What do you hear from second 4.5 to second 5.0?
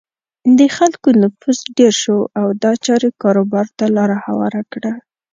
کړه.